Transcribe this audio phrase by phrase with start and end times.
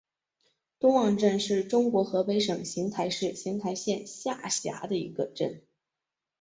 [0.79, 5.61] 东汪镇是中国河北省邢台市邢台县下辖的一个镇。